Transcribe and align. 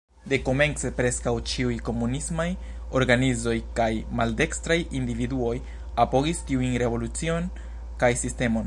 Dekomence 0.31 0.89
preskaŭ 0.99 1.33
ĉiuj 1.51 1.75
komunismaj 1.89 2.47
organizoj 3.01 3.55
kaj 3.81 3.91
maldekstraj 4.21 4.77
individuoj 5.01 5.55
apogis 6.07 6.43
tiujn 6.51 6.77
revolucion 6.85 7.49
kaj 8.05 8.13
sistemon. 8.25 8.59